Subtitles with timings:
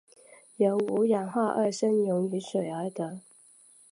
[0.55, 3.21] 由五氧化二砷溶于水而得。